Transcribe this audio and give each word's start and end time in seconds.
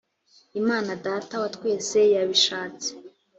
imana 0.59 0.91
data 1.05 1.33
wa 1.41 1.49
twese 1.55 1.99
yabishatse. 2.13 2.89